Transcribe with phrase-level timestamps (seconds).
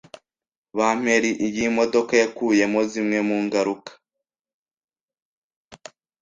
[0.77, 3.91] Bamperi yimodoka yakuyemo zimwe mungaruka.